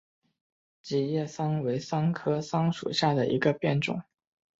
[0.81, 4.01] 戟叶桑为桑科桑属下的一个变种。